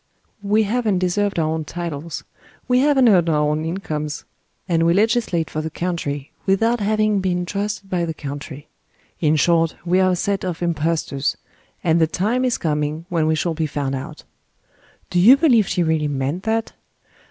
[0.41, 2.23] "We hav'n't deserved our own titles;
[2.67, 4.25] we hav'n't earned our own incomes;
[4.67, 8.67] and we legislate for the country, without having been trusted by the country.
[9.19, 11.37] In short, we are a set of impostors,
[11.83, 14.23] and the time is coming when we shall be found out."
[15.11, 16.73] Do you believe she really meant that?